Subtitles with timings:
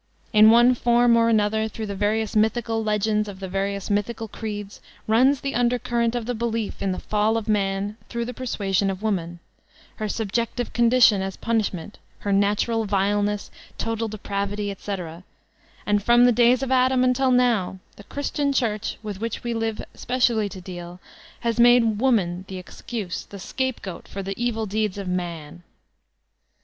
[0.33, 4.81] In one form or another through the various mythical legends of the various mythical creeds,
[5.05, 9.03] runs the undercurrent of the belief in the fall of man through the persuasion of
[9.03, 9.39] woman,
[9.97, 15.23] her subjective condition as punishment, her natural vileness, total de* pravity, etc;
[15.85, 19.83] and from the days of Adam until now the Christian Church, with which we have
[19.93, 20.99] specially to deal,
[21.41, 25.61] has made woman the excuse, the scapegoat for the evil deeds of num.